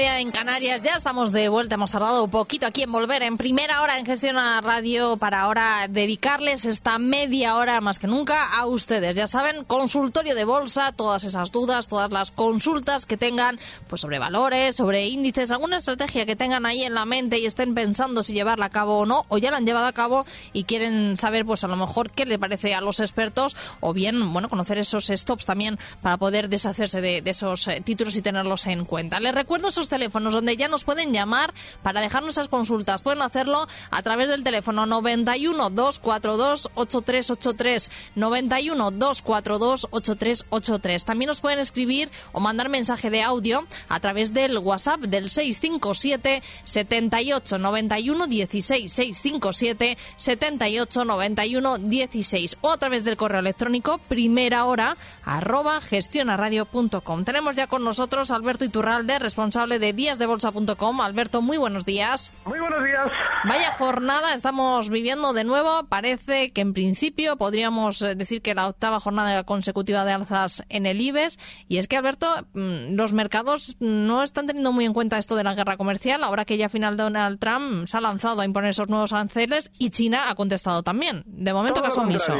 [0.00, 0.82] En Canarias.
[0.82, 1.74] Ya estamos de vuelta.
[1.74, 5.40] Hemos tardado un poquito aquí en volver en primera hora en Gestión a Radio para
[5.40, 9.16] ahora dedicarles esta media hora más que nunca a ustedes.
[9.16, 14.20] Ya saben, consultorio de bolsa, todas esas dudas, todas las consultas que tengan pues sobre
[14.20, 18.34] valores, sobre índices, alguna estrategia que tengan ahí en la mente y estén pensando si
[18.34, 21.44] llevarla a cabo o no, o ya la han llevado a cabo y quieren saber
[21.44, 25.08] pues a lo mejor qué le parece a los expertos o bien, bueno, conocer esos
[25.08, 29.18] stops también para poder deshacerse de, de esos eh, títulos y tenerlos en cuenta.
[29.18, 33.02] Les recuerdo esos teléfonos donde ya nos pueden llamar para dejarnos esas consultas.
[33.02, 41.04] Pueden hacerlo a través del teléfono 91 242 8383 91 242 8383.
[41.04, 46.42] También nos pueden escribir o mandar mensaje de audio a través del WhatsApp del 657
[46.64, 54.96] 78 91 16 657 78 91 16 o a través del correo electrónico primera hora
[55.24, 57.24] arroba gestionaradio.com.
[57.24, 61.00] Tenemos ya con nosotros Alberto Iturralde, responsable de díasdebolsa.com.
[61.00, 62.32] Alberto, muy buenos días.
[62.44, 63.08] Muy buenos días.
[63.44, 65.86] Vaya jornada estamos viviendo de nuevo.
[65.88, 70.86] Parece que en principio podríamos eh, decir que la octava jornada consecutiva de alzas en
[70.86, 71.38] el IBEX.
[71.68, 75.44] Y es que, Alberto, mm, los mercados no están teniendo muy en cuenta esto de
[75.44, 76.24] la guerra comercial.
[76.24, 79.90] Ahora que ya final Donald Trump se ha lanzado a imponer esos nuevos aranceles y
[79.90, 81.22] China ha contestado también.
[81.26, 82.34] De momento, caso omiso.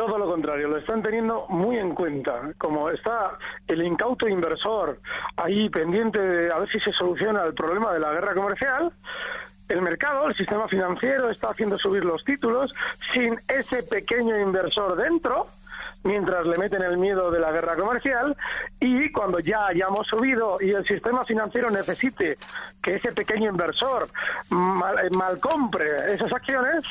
[0.00, 2.54] Todo lo contrario, lo están teniendo muy en cuenta.
[2.56, 3.36] Como está
[3.68, 4.98] el incauto inversor
[5.36, 8.90] ahí pendiente de a ver si se soluciona el problema de la guerra comercial,
[9.68, 12.72] el mercado, el sistema financiero está haciendo subir los títulos
[13.12, 15.48] sin ese pequeño inversor dentro
[16.02, 18.36] mientras le meten el miedo de la guerra comercial
[18.80, 22.38] y cuando ya hayamos subido y el sistema financiero necesite
[22.82, 24.08] que ese pequeño inversor
[24.48, 26.84] mal, eh, compre esas acciones,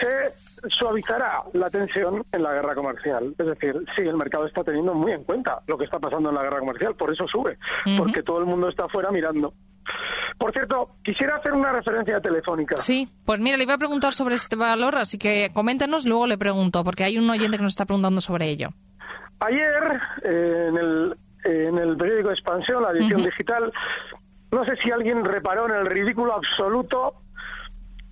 [0.00, 3.34] se suavizará la tensión en la guerra comercial.
[3.38, 6.34] Es decir, sí, el mercado está teniendo muy en cuenta lo que está pasando en
[6.34, 7.58] la guerra comercial, por eso sube,
[7.98, 9.52] porque todo el mundo está afuera mirando.
[10.38, 12.76] Por cierto, quisiera hacer una referencia telefónica.
[12.76, 16.38] Sí, pues mira, le iba a preguntar sobre este valor, así que coméntenos, luego le
[16.38, 18.70] pregunto, porque hay un oyente que nos está preguntando sobre ello.
[19.40, 23.72] Ayer, eh, en, el, en el periódico Expansión, la edición digital,
[24.52, 27.22] no sé si alguien reparó en el ridículo absoluto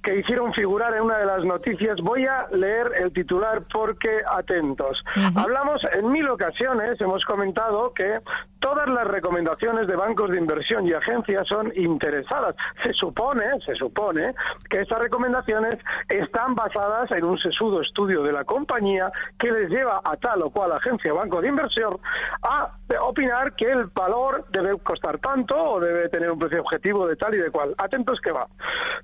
[0.02, 1.96] que hicieron figurar en una de las noticias.
[2.02, 5.02] Voy a leer el titular porque atentos.
[5.34, 8.20] Hablamos en mil ocasiones, hemos comentado que
[8.60, 12.54] todas las recomendaciones de bancos de inversión y agencias son interesadas.
[12.84, 14.34] Se supone, se supone
[14.68, 15.78] que estas recomendaciones
[16.08, 20.50] están basadas en un sesudo estudio de la compañía que les lleva a tal o
[20.50, 21.98] cual agencia o banco de inversión
[22.42, 27.16] a opinar que el valor debe costar tanto o debe tener un precio objetivo de
[27.16, 27.74] tal y de cual.
[27.78, 28.46] Atentos que va.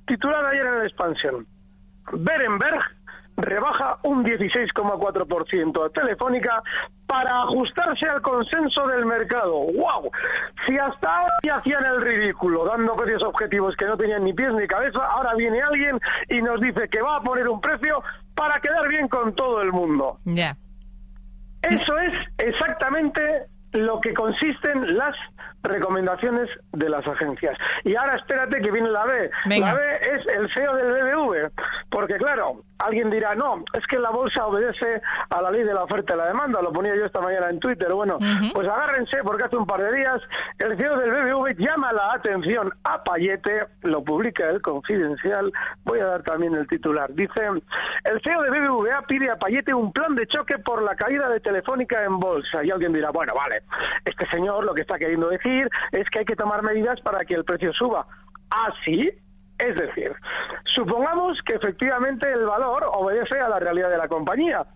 [0.07, 1.47] Titular ayer en la expansión.
[2.13, 2.81] Berenberg
[3.37, 6.63] rebaja un 16,4% a Telefónica
[7.07, 9.53] para ajustarse al consenso del mercado.
[9.53, 10.11] ¡Wow!
[10.67, 14.53] Si hasta ahora ya hacían el ridículo, dando precios objetivos que no tenían ni pies
[14.53, 18.03] ni cabeza, ahora viene alguien y nos dice que va a poner un precio
[18.35, 20.19] para quedar bien con todo el mundo.
[20.25, 20.57] Ya.
[21.63, 25.15] Eso es exactamente lo que consisten las
[25.63, 27.57] recomendaciones de las agencias.
[27.85, 29.31] Y ahora espérate que viene la B.
[29.59, 31.51] La B es el CEO del BBV,
[31.91, 35.01] porque claro, alguien dirá, no, es que la bolsa obedece
[35.31, 37.61] a la ley de la oferta y la demanda, lo ponía yo esta mañana en
[37.61, 37.93] Twitter.
[37.93, 38.19] Bueno,
[38.53, 40.21] pues agárrense porque hace un par de días
[40.59, 45.53] el CEO del BBV llama la atención a Payete, lo publica el Confidencial,
[45.85, 47.13] voy a dar también el titular.
[47.15, 47.47] Dice,
[48.05, 51.41] el CEO de BBVA pide a Payete un plan de choque por la caída de
[51.41, 52.65] Telefónica en bolsa.
[52.65, 53.63] Y alguien dirá, bueno, vale,
[54.05, 57.35] este señor lo que está queriendo decir es que hay que tomar medidas para que
[57.35, 58.07] el precio suba.
[58.51, 59.26] Así, ¿Ah,
[59.59, 60.13] es decir,
[60.65, 64.67] supongamos que efectivamente el valor obedece a la realidad de la compañía.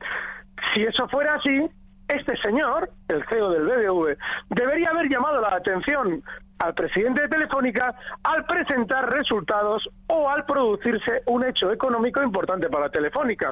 [0.74, 1.68] Si eso fuera así,
[2.08, 4.16] este señor, el CEO del BBV,
[4.50, 6.22] debería haber llamado la atención
[6.58, 12.90] al presidente de Telefónica al presentar resultados o al producirse un hecho económico importante para
[12.90, 13.48] Telefónica.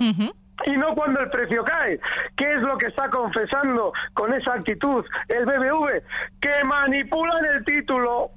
[0.66, 2.00] Y no cuando el precio cae.
[2.36, 6.02] ¿Qué es lo que está confesando con esa actitud el BBV?
[6.40, 8.32] Que manipulan el título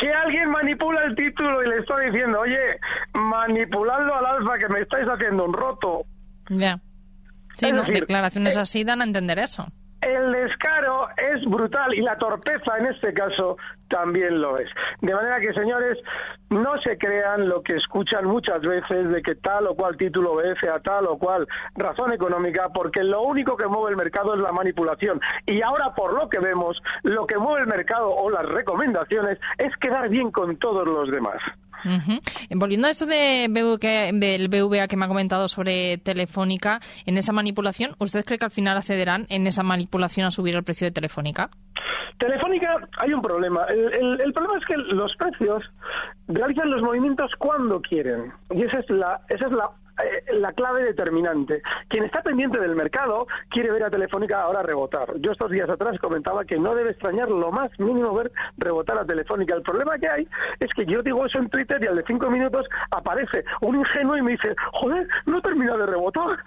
[0.00, 2.80] que alguien manipula el título y le está diciendo, oye,
[3.12, 6.04] manipulando al alfa que me estáis haciendo un roto.
[6.48, 6.80] Ya.
[7.56, 9.66] Sí, declaraciones eh, así dan a entender eso.
[10.00, 13.58] El descaro es brutal y la torpeza en este caso
[13.88, 14.70] también lo es.
[15.02, 15.98] De manera que, señores,
[16.48, 20.70] no se crean lo que escuchan muchas veces de que tal o cual título obedece
[20.70, 24.52] a tal o cual razón económica, porque lo único que mueve el mercado es la
[24.52, 25.20] manipulación.
[25.44, 29.76] Y ahora, por lo que vemos, lo que mueve el mercado o las recomendaciones es
[29.76, 31.42] quedar bien con todos los demás.
[32.50, 33.48] Volviendo a eso de
[34.12, 38.50] del BVA que me ha comentado sobre Telefónica, en esa manipulación, ¿usted cree que al
[38.50, 41.50] final accederán en esa manipulación a subir el precio de Telefónica?
[42.18, 43.64] Telefónica, hay un problema.
[43.64, 45.62] El, el, problema es que los precios
[46.28, 48.30] realizan los movimientos cuando quieren.
[48.50, 49.70] Y esa es la, esa es la
[50.02, 51.62] eh, la clave determinante.
[51.88, 55.12] Quien está pendiente del mercado quiere ver a Telefónica ahora rebotar.
[55.18, 59.04] Yo estos días atrás comentaba que no debe extrañar lo más mínimo ver rebotar a
[59.04, 59.54] Telefónica.
[59.54, 62.30] El problema que hay es que yo digo eso en Twitter y al de cinco
[62.30, 66.38] minutos aparece un ingenuo y me dice, joder, no termina de rebotar.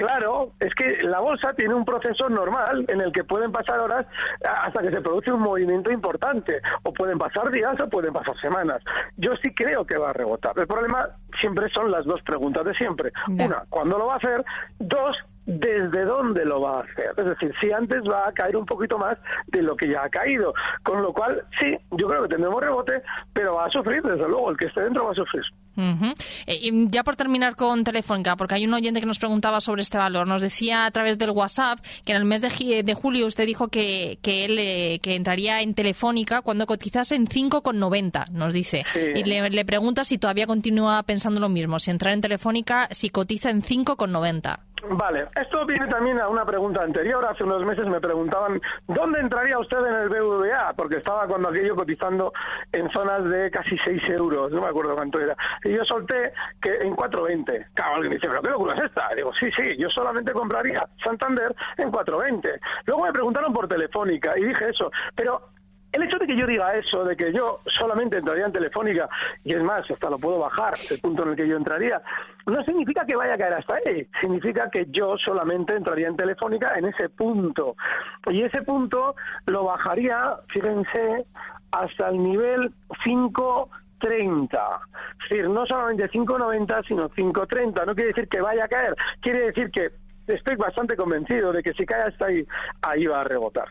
[0.00, 4.06] Claro, es que la bolsa tiene un proceso normal en el que pueden pasar horas
[4.42, 6.62] hasta que se produce un movimiento importante.
[6.84, 8.82] O pueden pasar días o pueden pasar semanas.
[9.18, 10.58] Yo sí creo que va a rebotar.
[10.58, 11.06] El problema
[11.38, 14.42] siempre son las dos preguntas de siempre una, ¿cuándo lo va a hacer?
[14.78, 17.12] Dos, desde dónde lo va a hacer.
[17.18, 19.18] Es decir, si antes va a caer un poquito más
[19.48, 20.54] de lo que ya ha caído.
[20.82, 23.02] Con lo cual, sí, yo creo que tendremos rebote,
[23.34, 25.42] pero va a sufrir, desde luego, el que esté dentro va a sufrir.
[26.46, 29.98] Eh, ya por terminar con Telefónica, porque hay un oyente que nos preguntaba sobre este
[29.98, 33.68] valor, nos decía a través del WhatsApp que en el mes de, julio usted dijo
[33.68, 38.84] que, que él eh, que entraría en Telefónica cuando cotizase en 5,90, nos dice.
[39.14, 43.10] Y le, le pregunta si todavía continúa pensando lo mismo, si entrar en Telefónica, si
[43.10, 44.60] cotiza en 5,90.
[44.88, 47.24] Vale, esto viene también a una pregunta anterior.
[47.26, 50.72] Hace unos meses me preguntaban, ¿dónde entraría usted en el BVA?
[50.74, 52.32] Porque estaba cuando aquello cotizando
[52.72, 55.36] en zonas de casi 6 euros, no me acuerdo cuánto era.
[55.64, 57.66] Y yo solté que en 4.20.
[57.74, 59.08] Claro, alguien dice, ¿pero qué locura es esta?
[59.14, 62.60] digo, sí, sí, yo solamente compraría Santander en 4.20.
[62.86, 65.50] Luego me preguntaron por Telefónica y dije eso, pero
[65.92, 69.08] el hecho de que yo diga eso, de que yo solamente entraría en Telefónica,
[69.44, 72.00] y es más, hasta lo puedo bajar, el punto en el que yo entraría,
[72.46, 76.74] no significa que vaya a caer hasta ahí, significa que yo solamente entraría en Telefónica
[76.76, 77.74] en ese punto.
[78.30, 79.16] Y ese punto
[79.46, 81.26] lo bajaría, fíjense,
[81.72, 82.72] hasta el nivel
[84.00, 84.58] 530.
[85.22, 87.86] Es decir, no solamente 5.90, sino 5.30.
[87.86, 89.90] No quiere decir que vaya a caer, quiere decir que
[90.26, 92.46] estoy bastante convencido de que si cae hasta ahí,
[92.82, 93.68] ahí va a rebotar.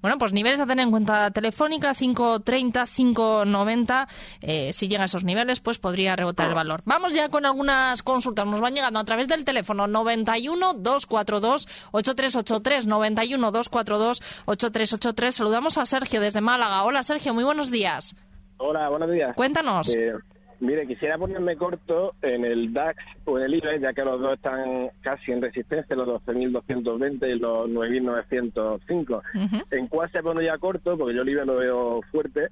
[0.00, 4.08] Bueno, pues niveles a tener en cuenta telefónica, 5.30, 5.90.
[4.42, 6.82] Eh, si llega a esos niveles, pues podría rebotar el valor.
[6.84, 8.46] Vamos ya con algunas consultas.
[8.46, 15.34] Nos van llegando a través del teléfono 91 242 8383 91 242 8383.
[15.34, 16.84] Saludamos a Sergio desde Málaga.
[16.84, 18.14] Hola Sergio, muy buenos días.
[18.62, 19.34] Hola, buenos días.
[19.34, 19.94] Cuéntanos.
[19.94, 20.12] Eh,
[20.60, 24.34] Mire, quisiera ponerme corto en el DAX o en el IBEX, ya que los dos
[24.34, 29.22] están casi en resistencia, los 12.220 y los 9.905.
[29.70, 30.98] ¿En cuál se pone ya corto?
[30.98, 32.48] Porque yo el IBEX lo veo fuerte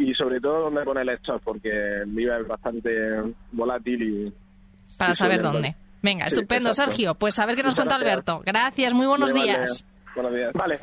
[0.00, 2.90] y sobre todo dónde pone el stop, porque el IBEX es bastante
[3.52, 4.32] volátil y...
[4.98, 5.76] Para saber dónde.
[6.02, 7.14] Venga, estupendo, Sergio.
[7.14, 8.42] Pues a ver qué nos cuenta Alberto.
[8.44, 9.86] Gracias, muy buenos días.
[10.14, 10.52] Buenos días.
[10.54, 10.80] Vale.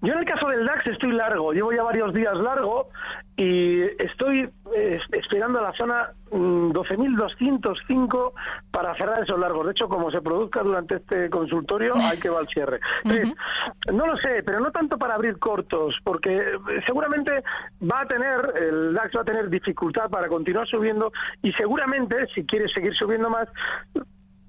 [0.00, 2.88] Yo en el caso del DAX estoy largo, llevo ya varios días largo
[3.36, 9.66] y estoy eh, esperando a la zona 12.205 mm, para cerrar esos largos.
[9.66, 12.80] De hecho, como se produzca durante este consultorio, hay que va al cierre.
[13.92, 17.44] no lo sé, pero no tanto para abrir cortos, porque eh, seguramente
[17.80, 21.12] va a tener, el DAX va a tener dificultad para continuar subiendo
[21.42, 23.48] y seguramente, si quiere seguir subiendo más,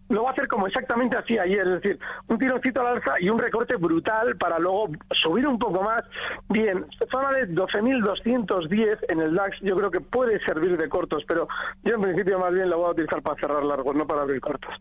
[0.09, 3.29] lo va a hacer como exactamente así ayer, es decir, un tironcito al alza y
[3.29, 4.89] un recorte brutal para luego
[5.21, 6.03] subir un poco más.
[6.49, 11.47] Bien, zona de 12.210 en el DAX yo creo que puede servir de cortos, pero
[11.83, 14.41] yo en principio más bien lo voy a utilizar para cerrar largos, no para abrir
[14.41, 14.73] cortos.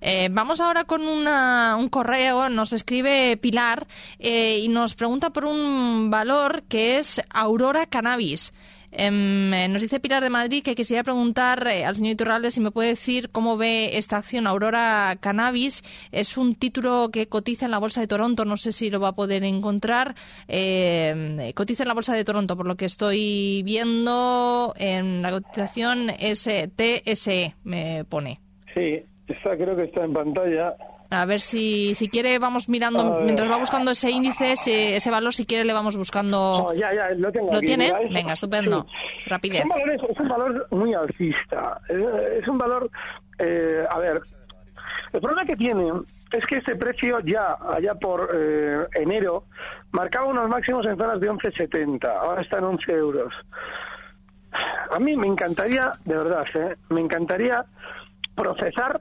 [0.00, 3.86] Eh, vamos ahora con un correo, nos escribe Pilar
[4.18, 8.52] eh, y nos pregunta por un valor que es Aurora Cannabis.
[8.92, 12.60] Em, eh, nos dice Pilar de Madrid que quisiera preguntar eh, al señor Iturralde si
[12.60, 15.82] me puede decir cómo ve esta acción Aurora Cannabis.
[16.12, 19.08] Es un título que cotiza en la Bolsa de Toronto, no sé si lo va
[19.08, 20.14] a poder encontrar.
[20.48, 26.10] Em, cotiza en la Bolsa de Toronto, por lo que estoy viendo en la cotización
[26.10, 28.40] STSE, me pone.
[28.74, 30.74] Sí, está, creo que está en pantalla.
[31.22, 35.34] A ver si, si quiere, vamos mirando, mientras va buscando ese índice, ese, ese valor,
[35.34, 36.72] si quiere, le vamos buscando.
[36.74, 37.50] ya, ya, lo tengo.
[37.52, 37.88] ¿Lo aquí, tiene?
[37.88, 38.86] es- Venga, estupendo.
[38.88, 39.30] sí.
[39.30, 39.64] Rapidez.
[39.64, 41.80] Es un valor, es un valor muy alcista.
[41.88, 42.90] Es, es un valor,
[43.38, 44.20] eh, a ver,
[45.12, 45.90] el problema que tiene
[46.32, 49.44] es que este precio ya, allá por eh, enero,
[49.92, 52.04] marcaba unos máximos en zonas de 11,70.
[52.08, 53.32] Ahora está en 11 euros.
[54.90, 56.76] A mí me encantaría, de verdad, ¿eh?
[56.90, 57.64] me encantaría
[58.34, 59.00] procesar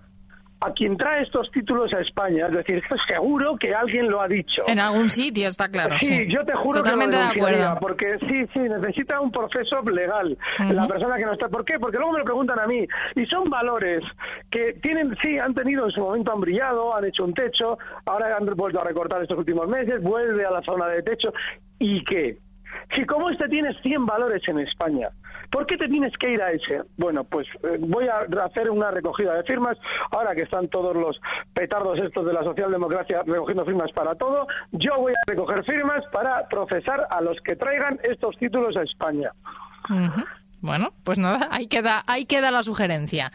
[0.65, 2.48] a quien trae estos títulos a España.
[2.48, 4.63] Es decir, seguro que alguien lo ha dicho.
[4.67, 5.95] En algún sitio, está claro.
[6.00, 7.79] Sí, Sí, yo te juro Totalmente que de lo denunciaría, acuerdo.
[7.81, 10.38] porque sí, sí, necesita un proceso legal
[10.72, 11.50] la persona que no está.
[11.50, 11.77] ¿Por qué?
[11.79, 14.03] Porque luego me lo preguntan a mí y son valores
[14.50, 18.36] que tienen, sí, han tenido en su momento han brillado, han hecho un techo, ahora
[18.38, 21.31] han vuelto a recortar estos últimos meses, vuelve a la zona de techo
[21.79, 22.38] y qué.
[22.93, 25.10] Si como este tienes 100 valores en España,
[25.55, 26.81] ¿por qué te tienes que ir a ese?
[26.97, 29.77] Bueno, pues eh, voy a hacer una recogida de firmas,
[30.12, 31.17] ahora que están todos los
[31.53, 36.45] petardos estos de la socialdemocracia recogiendo firmas para todo, yo voy a recoger firmas para
[36.50, 39.31] procesar a los que traigan estos títulos a España.
[40.59, 43.31] Bueno, pues nada, ahí queda, ahí queda la sugerencia.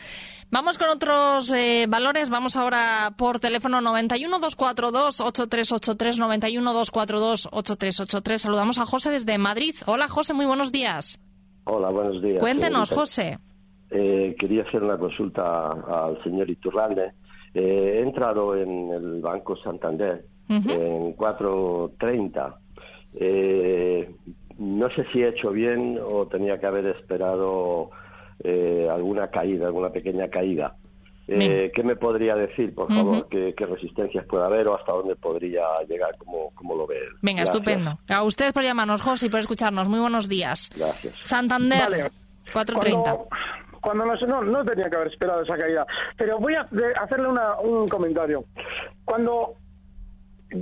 [0.50, 2.28] Vamos con otros eh, valores.
[2.28, 8.42] Vamos ahora por teléfono 91 242 8383 91 242 8383.
[8.42, 9.74] Saludamos a José desde Madrid.
[9.86, 11.18] Hola José, muy buenos días.
[11.64, 12.38] Hola, buenos días.
[12.40, 12.94] Cuéntenos, señorita.
[12.94, 13.38] José.
[13.90, 17.12] Eh, quería hacer una consulta al señor Iturralde.
[17.54, 20.70] Eh, he entrado en el Banco Santander Ujú.
[20.70, 22.54] en 4.30.
[23.14, 24.14] Eh,
[24.58, 27.90] no sé si he hecho bien o tenía que haber esperado
[28.44, 30.76] eh, alguna caída, alguna pequeña caída.
[31.32, 31.70] Eh.
[31.74, 33.28] ¿Qué me podría decir, por favor?
[33.28, 36.16] ¿Qué, qué resistencias puede haber o hasta dónde podría llegar?
[36.18, 36.96] ¿Cómo, cómo lo ve?
[36.98, 37.08] él?
[37.22, 37.56] Venga, Gracias.
[37.56, 37.98] estupendo.
[38.08, 39.88] A usted por llamarnos, José, y por escucharnos.
[39.88, 40.70] Muy buenos días.
[40.76, 41.14] Gracias.
[41.22, 42.10] Santander, Vale.
[42.52, 43.02] 430.
[43.14, 43.28] Cuando,
[43.80, 45.86] cuando no, no, no tenía que haber esperado esa caída.
[46.16, 48.44] Pero voy a de- hacerle una- un comentario.
[49.04, 49.54] Cuando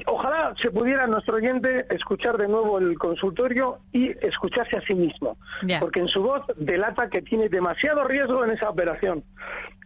[0.06, 5.38] ojalá se pudiera nuestro oyente escuchar de nuevo el consultorio y escucharse a sí mismo,
[5.80, 9.24] porque en su voz delata que tiene demasiado riesgo en esa operación.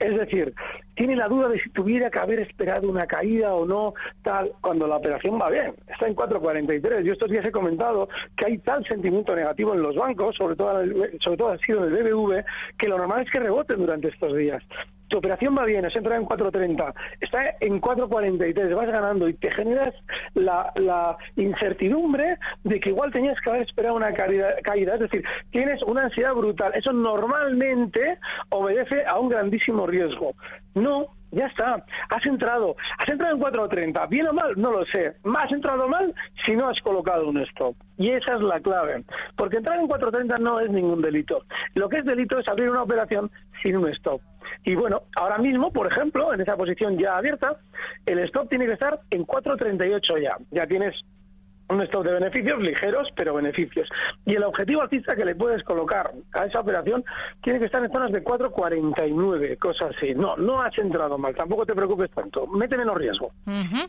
[0.03, 0.53] Es decir,
[0.97, 4.89] tiene la duda de si tuviera que haber esperado una caída o no, tal, cuando
[4.89, 5.75] la operación va bien.
[5.87, 7.05] Está en 4.43.
[7.05, 10.83] Yo estos días he comentado que hay tal sentimiento negativo en los bancos, sobre todo,
[11.21, 12.45] sobre todo ha sido en el BBV,
[12.77, 14.63] que lo normal es que reboten durante estos días.
[15.13, 19.51] Tu operación va bien, has entrado en 4.30, está en 4.43, vas ganando y te
[19.51, 19.95] generas
[20.33, 24.95] la, incertidumbre de que igual tenías que haber esperado una caída, caída.
[24.95, 26.73] Es decir, tienes una ansiedad brutal.
[26.75, 28.17] Eso normalmente
[28.49, 30.33] obedece a un grandísimo riesgo.
[30.75, 31.85] No, ya está.
[32.11, 32.77] Has entrado.
[32.99, 34.09] Has entrado en 4.30.
[34.09, 34.53] ¿Bien o mal?
[34.57, 35.15] No lo sé.
[35.37, 36.15] ¿Has entrado mal?
[36.47, 37.75] Si no has colocado un stop.
[37.99, 39.03] Y esa es la clave.
[39.37, 41.45] Porque entrar en 4.30 no es ningún delito.
[41.75, 43.31] Lo que es delito es abrir una operación
[43.63, 44.21] sin un stop.
[44.65, 47.57] Y bueno, ahora mismo, por ejemplo, en esa posición ya abierta,
[48.07, 50.37] el stop tiene que estar en 4.38 ya.
[50.51, 50.95] Ya tienes
[51.69, 53.89] un stop de beneficios ligeros, pero beneficios.
[54.27, 57.05] Y el objetivo alcista que le puedes colocar a esa operación
[57.43, 60.15] tiene que estar en zonas de 4,49, cosas así.
[60.15, 62.47] No, no has entrado mal, tampoco te preocupes tanto.
[62.47, 63.33] Mete menos riesgo.
[63.47, 63.89] Ujú.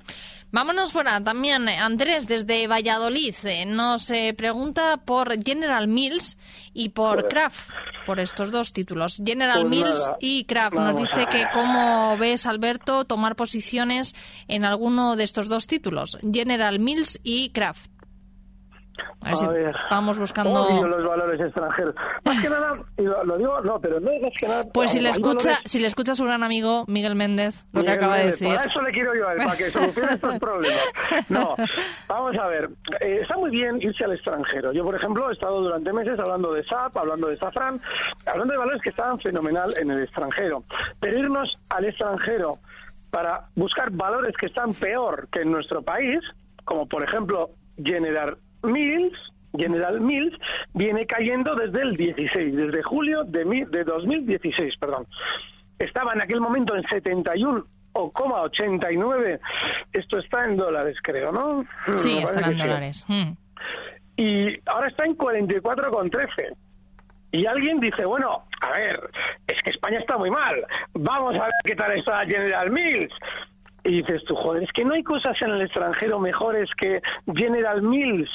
[0.51, 1.21] Vámonos fuera.
[1.23, 6.37] También eh, Andrés desde Valladolid eh, nos eh, pregunta por General Mills
[6.73, 7.27] y por Joder.
[7.27, 7.69] Kraft,
[8.05, 9.21] por estos dos títulos.
[9.25, 10.75] General Pues Mills nada, y Kraft.
[10.75, 14.13] Nos dice que cómo ves, Alberto, tomar posiciones
[14.47, 16.19] en alguno de estos dos títulos.
[16.31, 17.72] General Mills y Kraft.
[19.21, 19.75] A ver si ver.
[19.89, 20.63] vamos buscando...
[20.63, 21.95] Odio los valores extranjeros.
[22.25, 24.65] Más que nada, y lo, lo digo, no, pero no es más que nada.
[24.73, 27.83] Pues si le escucha, valores- si le escucha a su gran amigo Miguel Méndez, lo
[27.83, 28.47] que acaba de decir.
[28.55, 30.91] Para eso le quiero yo a él, para que solucione estos problemas.
[31.29, 31.55] No,
[32.07, 32.69] vamos a ver.
[32.99, 34.71] eh, está muy bien irse al extranjero.
[34.73, 37.79] Yo, por ejemplo, he estado durante meses hablando de SAP, hablando de Safran,
[38.25, 40.63] hablando de valores que estaban fenomenal en el extranjero.
[40.99, 42.57] Pero irnos al extranjero
[43.09, 46.19] para buscar valores que están peor que en nuestro país,
[46.65, 47.49] como por ejemplo
[47.83, 49.13] General Mills,
[49.57, 50.35] General Mills
[50.73, 55.05] viene cayendo desde el 16, desde julio de, mi- de 2016, perdón.
[55.79, 59.39] Estaba en aquel momento en 71 o coma 89,
[59.91, 61.63] esto está en dólares creo, ¿no?
[61.97, 62.57] Sí, que sí.
[62.57, 63.05] dólares.
[63.07, 63.31] Mm.
[64.17, 66.55] Y ahora está en 44,13.
[67.31, 68.99] Y alguien dice, bueno, a ver,
[69.47, 70.55] es que España está muy mal,
[70.93, 73.13] vamos a ver qué tal está General Mills.
[73.83, 77.01] Y dices tú, joder, es que no hay cosas en el extranjero mejores que
[77.35, 78.29] General Mills.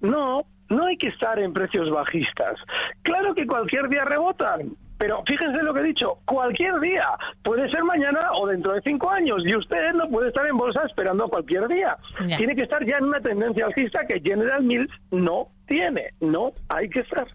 [0.00, 2.58] No, no hay que estar en precios bajistas.
[3.02, 7.06] Claro que cualquier día rebotan, pero fíjense lo que he dicho, cualquier día,
[7.42, 10.82] puede ser mañana o dentro de cinco años, y usted no puede estar en bolsa
[10.84, 11.96] esperando cualquier día.
[12.36, 16.90] Tiene que estar ya en una tendencia alcista que General Mills no tiene, no hay
[16.90, 17.26] que estar.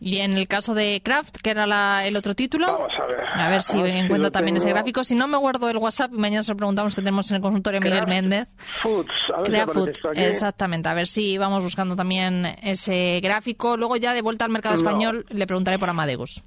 [0.00, 3.20] Y en el caso de Kraft, que era la- el otro título, Vamos a ver.
[3.34, 5.02] a ver si A ver encuentro también ese gráfico.
[5.02, 7.42] Si no, me guardo el WhatsApp y mañana se lo preguntamos que tenemos en el
[7.42, 8.46] consultorio Miguel Méndez.
[8.80, 9.10] Foods.
[9.34, 10.20] A ver si Crea aparece Food, esto aquí.
[10.20, 10.88] exactamente.
[10.88, 13.76] A ver si vamos buscando también ese gráfico.
[13.76, 14.80] Luego ya de vuelta al mercado No.
[14.88, 16.42] español le preguntaré por Amadeus.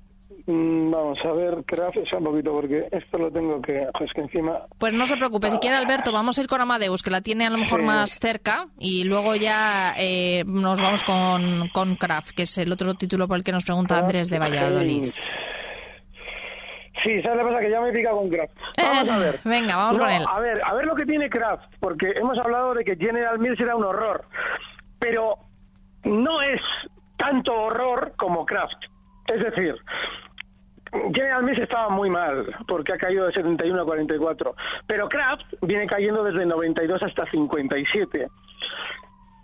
[0.48, 3.88] Mm, Vamos a ver, Kraft, sea un poquito, porque esto lo tengo que...
[3.98, 4.60] jo, Es que encima...
[4.78, 7.46] Pues no se preocupe, si quiere Alberto, vamos a ir con Amadeus, que la tiene
[7.46, 7.86] a lo mejor Sí.
[7.86, 12.94] más cerca, y luego ya eh, nos vamos con, con Kraft, que es el otro
[12.96, 15.10] título por el que nos pregunta Andrés de Valladolid.
[17.04, 17.60] Sí, ¿sabes lo que pasa?
[17.62, 18.54] Que ya me he picado con Kraft.
[18.78, 19.40] Vamos Eh, a ver.
[19.44, 20.24] venga, vamos No, con él.
[20.28, 23.60] A ver, a ver lo que tiene Kraft, porque hemos hablado de que General Mills
[23.60, 24.26] era un horror,
[25.00, 25.36] pero
[26.04, 26.62] no es
[27.18, 28.84] tanto horror como Kraft.
[29.34, 29.76] Es decir,
[31.14, 34.56] General Mills estaba muy mal, porque ha caído de 71 a 44,
[34.86, 38.28] pero Kraft viene cayendo desde 92 hasta 57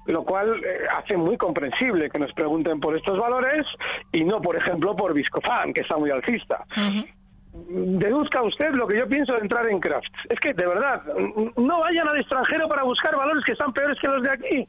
[0.08, 3.66] lo cual eh, hace muy comprensible que nos pregunten por estos valores
[4.12, 6.66] y no, por ejemplo, por Viscofan, que está muy alcista.
[7.54, 10.14] Deduzca usted lo que yo pienso de entrar en Kraft.
[10.30, 11.02] Es que, de verdad,
[11.58, 14.68] no vayan al extranjero para buscar valores que están peores que los de aquí.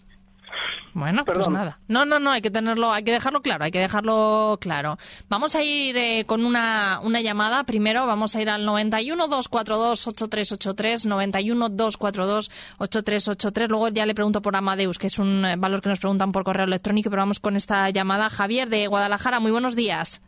[0.95, 1.52] Bueno, pues Perdón.
[1.52, 1.78] nada.
[1.87, 4.99] No, no, no, hay que tenerlo, hay que dejarlo claro, hay que dejarlo claro.
[5.28, 7.64] Vamos a ir eh, con una, una llamada.
[7.64, 13.69] Primero vamos a ir al 91 242 8383, 91 242 8383.
[13.69, 16.45] Luego ya le pregunto por Amadeus, que es un eh, valor que nos preguntan por
[16.45, 18.28] correo electrónico, pero vamos con esta llamada.
[18.31, 20.21] Javier de Guadalajara, muy buenos días.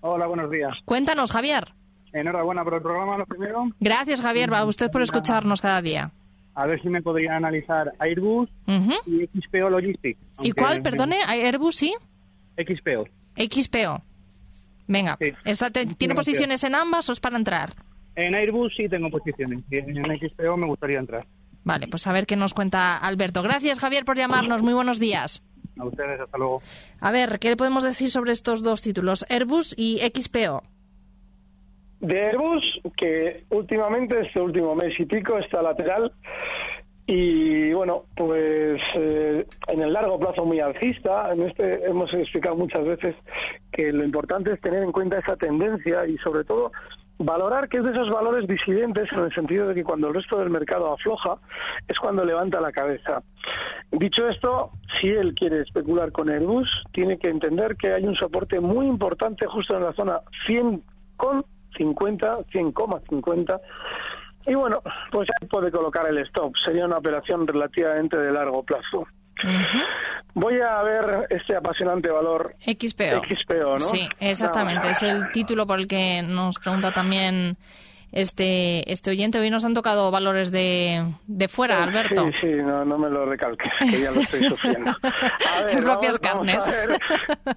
[0.00, 0.72] Hola, buenos días.
[0.84, 1.74] Cuéntanos, Javier.
[2.12, 3.68] Enhorabuena por el programa, lo primero.
[3.80, 6.12] Gracias, Javier, a usted por escucharnos cada día.
[6.60, 8.48] A ver si me podría analizar Airbus
[9.06, 10.18] y XPO Logistics.
[10.42, 11.18] ¿Y cuál, perdone?
[11.24, 11.94] ¿Airbus, sí?
[12.56, 13.06] XPO.
[13.36, 14.02] XPO.
[14.88, 15.26] Venga, Sí.
[15.44, 17.74] esta te- ¿tiene posiciones en ambas o es para entrar?
[18.16, 19.60] En Airbus sí tengo posiciones.
[19.70, 21.26] y En XPO me gustaría entrar.
[21.62, 23.42] Vale, pues a ver qué nos cuenta Alberto.
[23.44, 24.60] Gracias, Javier, por llamarnos.
[24.62, 25.44] Muy buenos días.
[25.78, 26.60] A ustedes, hasta luego.
[27.00, 29.24] A ver, ¿qué le podemos decir sobre estos dos títulos?
[29.28, 30.62] Airbus y XPO.
[32.00, 36.12] De Airbus, que últimamente, este último mes y pico, está lateral.
[37.06, 41.32] Y bueno, pues eh, en el largo plazo muy alcista.
[41.32, 43.16] En este hemos explicado muchas veces
[43.72, 46.70] que lo importante es tener en cuenta esa tendencia y sobre todo
[47.18, 50.38] valorar que es de esos valores disidentes en el sentido de que cuando el resto
[50.38, 51.38] del mercado afloja
[51.88, 53.22] es cuando levanta la cabeza.
[53.90, 58.60] Dicho esto, si él quiere especular con Airbus, tiene que entender que hay un soporte
[58.60, 60.82] muy importante justo en la zona 100
[61.16, 61.44] con
[61.78, 63.60] 50, 100,50
[64.48, 66.54] y bueno, pues ahí puede colocar el stop.
[66.64, 69.06] Sería una operación relativamente de largo plazo.
[70.34, 73.22] Voy a ver este apasionante valor XPO.
[73.28, 73.80] XPO, ¿no?
[73.80, 74.90] Sí, exactamente.
[74.90, 77.56] Es el título por el que nos pregunta también
[78.12, 79.38] este, este oyente.
[79.38, 82.24] Hoy nos han tocado valores de, de fuera, Alberto.
[82.26, 84.90] Sí, sí, no, no me lo recalques, que ya lo estoy sufriendo.
[85.02, 86.88] A ver, propias vamos- vamos a carnes.
[86.88, 86.98] ver.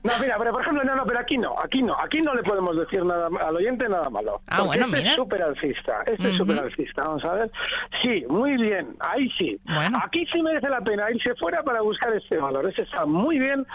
[0.03, 2.43] No, mira, pero por ejemplo, no, no, pero aquí no, aquí no, aquí no le
[2.43, 4.41] podemos decir nada al oyente nada malo.
[4.47, 5.09] Ah, bueno, este mira.
[5.11, 6.37] es súper alcista, este es Ujú.
[6.37, 7.51] súper alcista, vamos a ver.
[8.01, 9.59] Sí, muy bien, ahí sí.
[9.65, 9.99] Bueno.
[10.03, 12.67] Aquí sí merece la pena irse fuera para buscar este valor.
[12.69, 13.65] Ese está muy bien,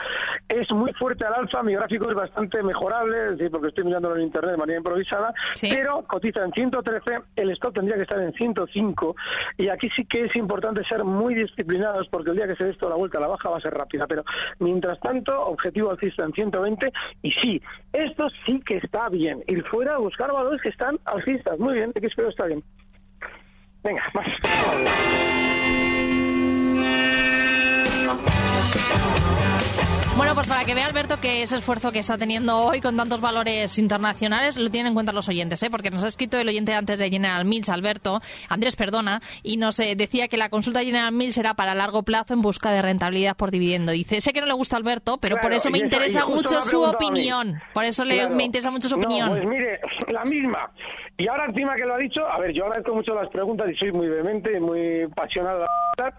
[0.49, 4.17] es muy fuerte al alza, mi gráfico es bastante mejorable, es decir, porque estoy mirándolo
[4.17, 5.69] en internet de manera improvisada, Sí.
[5.73, 9.17] pero cotiza en 113, el stop tendría que estar en 105
[9.59, 12.71] y aquí sí que es importante ser muy disciplinados porque el día que se dé
[12.71, 14.25] esto la vuelta a la baja va a ser rápida, pero
[14.59, 19.95] mientras tanto objetivo alcista en 120 y sí, esto sí que está bien, ir fuera
[19.95, 22.63] a buscar valores que están alcistas, muy bien, XPO está bien.
[23.83, 24.27] Venga, más.
[30.17, 33.21] Bueno, pues para que vea Alberto que ese esfuerzo que está teniendo hoy con tantos
[33.21, 35.69] valores internacionales lo tienen en cuenta los oyentes, ¿eh?
[35.71, 39.79] porque nos ha escrito el oyente antes de General Mills, Alberto, Andrés, perdona, y nos
[39.79, 42.81] eh, decía que la consulta de General Mills era para largo plazo en busca de
[42.81, 43.93] rentabilidad por dividendo.
[43.93, 47.61] Dice, sé que no le gusta Alberto, pero por eso me interesa mucho su opinión.
[47.75, 49.29] Por eso le, me interesa mucho su No, opinión.
[49.29, 50.71] pues mire, la misma.
[51.19, 53.77] Y ahora encima que lo ha dicho, a ver, yo agradezco mucho las preguntas y
[53.77, 55.65] soy muy vehemente y muy apasionado.
[55.99, 56.15] hablar.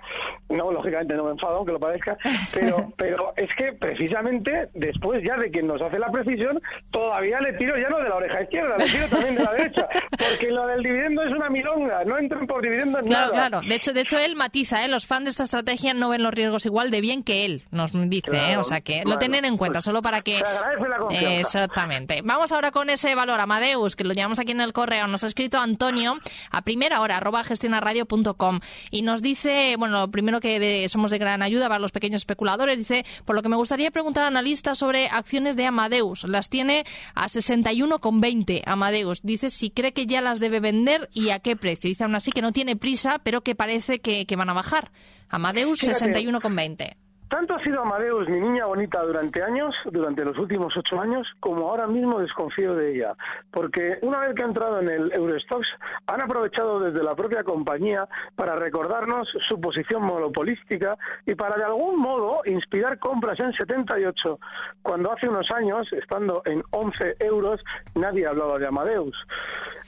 [0.49, 2.17] No, lógicamente no me enfado, aunque lo parezca,
[2.53, 7.53] pero, pero es que precisamente después ya de que nos hace la precisión, todavía le
[7.53, 10.65] tiro ya no de la oreja izquierda, le tiro también de la derecha, porque lo
[10.65, 13.49] del dividendo es una milonga, no entren por dividendo en Claro, nada.
[13.49, 13.67] claro.
[13.67, 14.87] De hecho, de hecho él matiza, ¿eh?
[14.87, 17.91] Los fans de esta estrategia no ven los riesgos igual de bien que él, nos
[18.09, 18.39] dice, ¿eh?
[18.39, 20.39] Claro, O sea que lo bueno, tener en cuenta, solo para que...
[20.39, 21.39] se agradece la confianza.
[21.39, 22.21] Exactamente.
[22.23, 24.86] Vamos ahora con ese valor, Amadeus, que lo llevamos aquí en el correo.
[25.07, 26.17] Nos ha escrito Antonio
[26.51, 28.59] a primera hora, arroba gestionarradio.com.
[28.91, 32.21] Y nos dice, bueno, lo primero que de- somos de gran ayuda para los pequeños
[32.21, 36.23] especuladores, dice, por lo que me gustaría preguntar al analista sobre acciones de Amadeus.
[36.23, 39.21] Las tiene a 61,20 Amadeus.
[39.23, 41.89] Dice si cree que ya las debe vender y a qué precio.
[41.89, 44.91] Dice aún así que no tiene prisa, pero que parece que, que van a bajar.
[45.29, 46.13] Amadeus Fíjate.
[46.13, 46.95] 61,20.
[47.29, 51.69] Tanto ha sido Amadeus mi niña bonita durante años, durante los últimos ocho años, como
[51.69, 53.15] ahora mismo desconfío de ella.
[53.51, 55.67] Porque una vez que ha entrado en el Eurostox,
[56.07, 61.99] han aprovechado desde la propia compañía para recordarnos su posición monopolística y para de algún
[61.99, 64.39] modo inspirar compras en 78,
[64.81, 67.61] cuando hace unos años, estando en 11 euros,
[67.95, 69.17] nadie hablaba de Amadeus.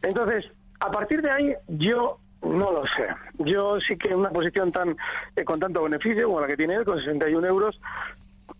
[0.01, 0.45] Entonces,
[0.81, 3.07] a partir de ahí, yo no lo sé.
[3.39, 4.95] Yo sí que en una posición tan
[5.35, 7.79] eh, con tanto beneficio como la que tiene él, con 61 euros,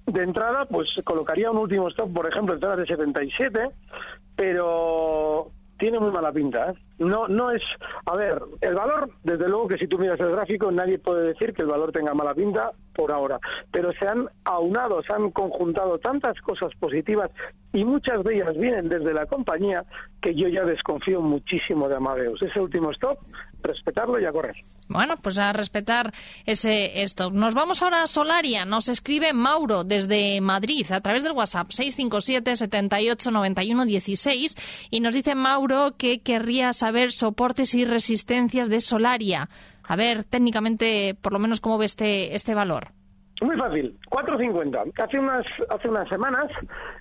[0.06, 3.70] de entrada, pues colocaría un último stop, por ejemplo, en zonas de 77,
[4.36, 6.72] pero tiene muy mala pinta.
[6.72, 6.74] ¿eh?
[7.00, 7.62] No, no es.
[8.06, 11.54] A ver, el valor, desde luego que si tú miras el gráfico, nadie puede decir
[11.54, 13.40] que el valor tenga mala pinta por ahora.
[13.72, 17.32] Pero se han aunado, se han conjuntado tantas cosas positivas
[17.72, 19.86] y muchas de ellas vienen desde la compañía
[20.22, 22.42] que yo ya desconfío muchísimo de Amadeus.
[22.42, 23.20] Ese último stop,
[23.62, 24.56] respetarlo y a correr.
[24.88, 26.12] Bueno, pues a respetar
[26.46, 27.34] ese stop.
[27.34, 28.66] Nos vamos ahora a Solaria.
[28.66, 34.56] Nos escribe Mauro desde Madrid a través del WhatsApp 657 78 91 16
[34.90, 39.50] y nos dice Mauro que querría saber soportes y resistencias de Solaria.
[39.84, 42.92] A ver, técnicamente, por lo menos, ¿cómo ve este, este valor?
[43.42, 44.92] Muy fácil, 4.50.
[45.02, 46.52] Hace unas, hace unas semanas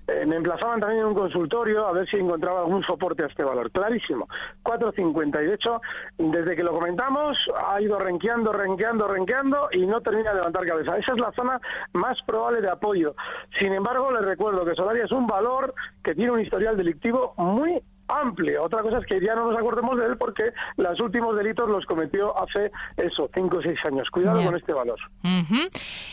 [0.06, 3.42] eh, me emplazaban también en un consultorio a ver si encontraba algún soporte a este
[3.42, 3.72] valor.
[3.72, 4.28] Clarísimo,
[4.62, 5.42] 4.50.
[5.42, 5.80] Y de hecho,
[6.16, 10.96] desde que lo comentamos, ha ido renqueando, renqueando, renqueando y no termina de levantar cabeza.
[10.96, 11.60] Esa es la zona
[11.94, 13.16] más probable de apoyo.
[13.58, 15.74] Sin embargo, les recuerdo que Solaria es un valor
[16.04, 18.64] que tiene un historial delictivo muy amplio.
[18.64, 21.84] Otra cosa es que ya no nos acordemos de él porque los últimos delitos los
[21.86, 24.08] cometió hace eso, cinco o seis años.
[24.10, 24.98] Cuidado con este valor.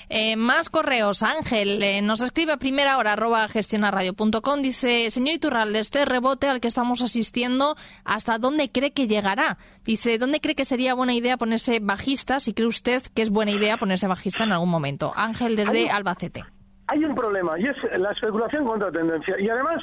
[0.09, 1.23] Eh, más correos.
[1.23, 4.61] Ángel eh, nos escribe a primera hora arroba gestionarradio.com.
[4.61, 9.57] Dice, señor Iturralde, este rebote al que estamos asistiendo, ¿hasta dónde cree que llegará?
[9.83, 12.39] Dice, ¿dónde cree que sería buena idea ponerse bajista?
[12.39, 15.13] Si cree usted que es buena idea ponerse bajista en algún momento.
[15.15, 16.54] Ángel desde Albacete
[16.87, 19.81] hay un problema y es la especulación contra tendencia y además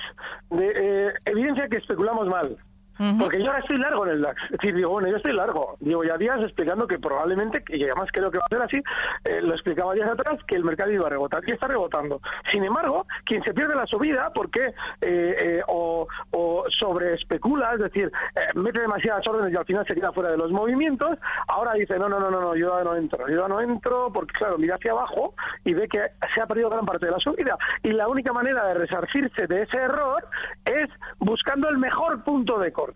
[0.50, 2.56] de eh, evidencia que especulamos mal.
[3.18, 4.42] Porque yo ahora estoy largo en el DAX.
[4.44, 5.76] Es decir, digo, bueno, yo estoy largo.
[5.80, 8.82] Llevo ya días explicando que probablemente, y además creo que va a ser así,
[9.24, 11.42] eh, lo explicaba días atrás, que el mercado iba a rebotar.
[11.46, 12.20] Y está rebotando.
[12.50, 17.80] Sin embargo, quien se pierde la subida porque eh, eh, o, o sobre especula, es
[17.80, 18.10] decir,
[18.54, 22.08] mete demasiadas órdenes y al final se queda fuera de los movimientos, ahora dice, no,
[22.08, 23.28] no, no, no, no yo no entro.
[23.28, 25.34] Yo no entro porque, claro, mira hacia abajo
[25.64, 26.00] y ve que
[26.34, 27.56] se ha perdido gran parte de la subida.
[27.82, 30.26] Y la única manera de resarcirse de ese error
[30.64, 30.88] es
[31.18, 32.91] buscando el mejor punto de corte.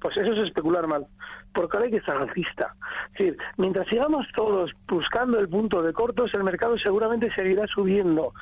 [0.00, 1.06] Pues eso es especular mal
[1.56, 2.74] porque ahora hay que estar alcista.
[3.14, 8.34] Es decir, mientras sigamos todos buscando el punto de cortos, el mercado seguramente seguirá subiendo.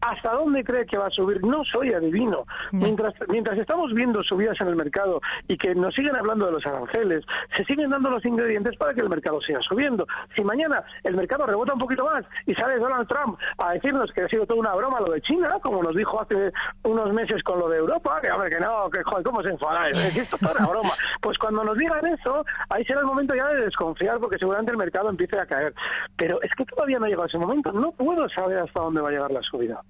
[0.00, 1.42] ¿Hasta dónde cree que va a subir?
[1.44, 2.46] No soy adivino.
[2.70, 6.64] Mientras, mientras estamos viendo subidas en el mercado y que nos siguen hablando de los
[6.64, 7.24] aranceles,
[7.56, 10.06] se siguen dando los ingredientes para que el mercado siga subiendo.
[10.36, 14.22] Si mañana el mercado rebota un poquito más y sale Donald Trump a decirnos que
[14.22, 16.52] ha sido toda una broma lo de China, como nos dijo hace
[16.84, 19.50] unos meses con lo de Europa, que a ver, que no, que joder, ¿cómo se
[19.50, 19.88] enfada?
[19.88, 20.90] Esto es una broma.
[21.20, 24.78] Pues cuando nos digan eso, ahí será el momento ya de desconfiar porque seguramente el
[24.78, 25.74] mercado empiece a caer.
[26.16, 27.72] Pero es que todavía no ha llegado ese momento.
[27.72, 29.80] No puedo saber hasta dónde va a llegar la subida.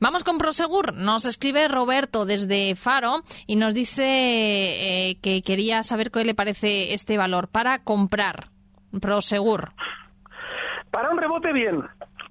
[0.00, 0.94] Vamos con Prosegur.
[0.94, 6.94] Nos escribe Roberto desde Faro y nos dice eh, que quería saber qué le parece
[6.94, 8.48] este valor para comprar.
[9.00, 9.70] Prosegur.
[10.90, 11.82] Para un rebote, bien,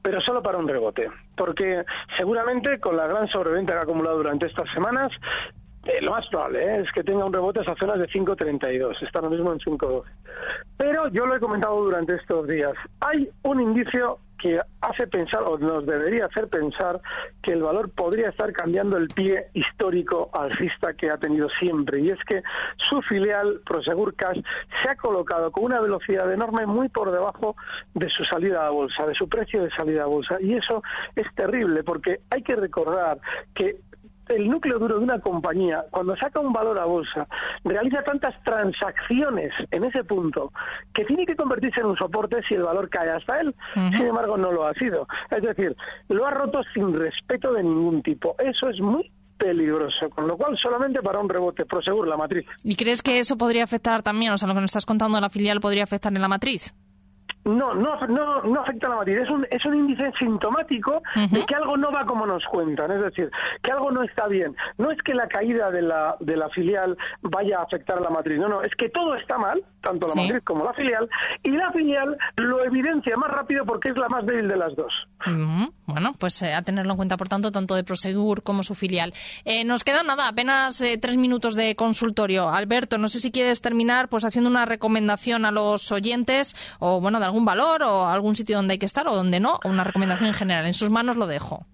[0.02, 1.10] pero solo para un rebote.
[1.36, 1.84] Porque
[2.18, 5.12] seguramente con la gran sobreventa que ha acumulado durante estas semanas,
[5.88, 6.82] eh, lo más probable ¿eh?
[6.82, 10.04] es que tenga un rebote a zonas de 5.32, está lo mismo en 5.12.
[10.78, 15.58] Pero yo lo he comentado durante estos días, hay un indicio que hace pensar, o
[15.58, 17.02] nos debería hacer pensar,
[17.42, 22.00] que el valor podría estar cambiando el pie histórico alcista que ha tenido siempre.
[22.02, 22.44] Y es que
[22.88, 24.40] su filial, Prosegur Cash,
[24.84, 27.56] se ha colocado con una velocidad enorme muy por debajo
[27.94, 30.38] de su salida a bolsa, de su precio de salida a bolsa.
[30.40, 30.84] Y eso
[31.16, 33.20] es terrible, porque hay que recordar
[33.56, 33.78] que
[34.30, 37.28] el núcleo duro de una compañía, cuando saca un valor a bolsa,
[37.64, 40.52] realiza tantas transacciones en ese punto
[40.94, 43.56] que tiene que convertirse en un soporte si el valor cae hasta él.
[43.74, 45.08] Sin embargo, no lo ha sido.
[45.30, 45.76] Es decir,
[46.10, 48.36] lo ha roto sin respeto de ningún tipo.
[48.40, 52.46] Eso es muy peligroso, con lo cual solamente para un rebote, Prosegur, la matriz.
[52.64, 55.22] ¿Y crees que eso podría afectar también, o sea, lo que nos estás contando de
[55.22, 56.74] la filial podría afectar en la matriz?
[57.48, 59.22] No, no, no, no afecta a la matriz.
[59.22, 62.92] Es un, es un índice sintomático de que algo no va como nos cuentan.
[62.92, 63.32] Es decir,
[63.62, 64.56] que algo no está bien.
[64.78, 68.10] No es que la caída de la, de la filial vaya a afectar a la
[68.10, 68.38] matriz.
[68.38, 71.10] No, no, es que todo está mal, tanto la matriz como la filial,
[71.44, 74.94] y la filial lo evidencia más rápido porque es la más débil de las dos.
[75.86, 79.14] Bueno, pues eh, a tenerlo en cuenta, por tanto, tanto de Prosegur como su filial.
[79.46, 82.50] Eh, nos quedan nada, apenas eh, tres minutos de consultorio.
[82.50, 87.20] Alberto, no sé si quieres terminar pues haciendo una recomendación a los oyentes o, bueno,
[87.20, 89.84] de algún valor o algún sitio donde hay que estar o donde no, o una
[89.84, 90.66] recomendación en general.
[90.66, 91.66] En sus manos lo dejo.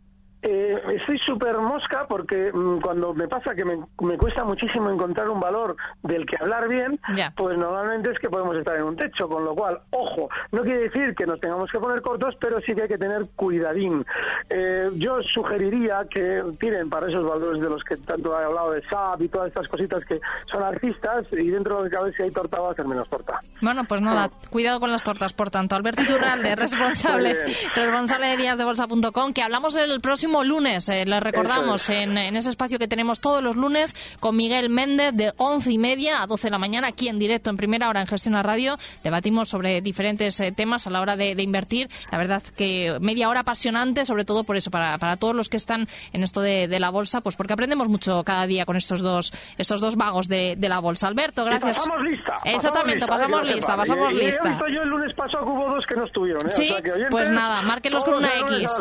[0.46, 5.30] Eh, estoy súper mosca porque mm, cuando me pasa que me, me cuesta muchísimo encontrar
[5.30, 7.00] un valor del que hablar bien,
[7.38, 10.90] pues normalmente es que podemos estar en un techo, con lo cual, ojo, no quiere
[10.90, 14.06] decir que nos tengamos que poner cortos, pero sí que hay que tener cuidadín.
[14.50, 18.82] Eh, yo sugeriría que tiren para esos valores de los que tanto he hablado de
[18.90, 20.20] SAP y todas estas cositas que
[20.52, 23.40] son artistas y dentro de que cabe si hay torta va a ser menos torta.
[23.62, 25.76] Bueno, pues nada, cuidado con las tortas, por tanto.
[25.78, 32.18] Alberto Iturralde, responsable, responsable de díasdebolsa.com, que hablamos el próximo lunes, eh, les recordamos, en,
[32.18, 36.24] en ese espacio que tenemos todos los lunes con Miguel Méndez de once y media
[36.24, 38.78] a 12 de la mañana, aquí en directo, en primera hora en Gestión a Radio.
[39.04, 41.90] Debatimos sobre diferentes eh, temas a la hora de, de invertir.
[42.12, 45.58] La verdad que media hora apasionante, sobre todo por eso, para, para todos los que
[45.58, 49.02] están en esto de, de la bolsa, pues porque aprendemos mucho cada día con estos
[49.02, 51.08] dos, estos dos vagos de, de la bolsa.
[51.08, 51.78] Alberto, Y gracias.
[51.78, 52.40] pasamos lista.
[52.46, 53.82] Exactamente, pasamos pasamos que lo lista, sepa.
[53.82, 54.60] pasamos Y- y lista.
[54.74, 56.46] yo el lunes pasado que hubo dos que no estuvieron.
[56.48, 56.50] ¿eh?
[56.54, 58.72] Sí, O sea que oyentes, pues nada, márquenlos con una X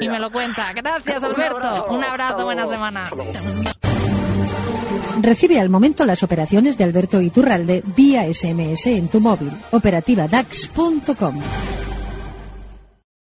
[0.00, 0.72] y y me lo cuenta.
[0.74, 1.56] Gracias, Un Alberto.
[1.56, 1.86] abrazo.
[1.90, 3.10] Un abrazo, buena semana.
[5.20, 9.52] Recibe al momento las operaciones de Alberto Iturralde vía SMS en tu móvil.
[9.70, 11.40] Operativa DAX.com.